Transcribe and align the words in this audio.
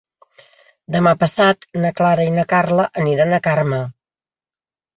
Demà 0.95 1.13
passat 1.23 1.67
na 1.85 1.93
Clara 2.01 2.27
i 2.31 2.33
na 2.39 2.47
Carla 2.55 2.89
aniran 3.05 3.37
a 3.37 3.43
Carme. 3.51 3.85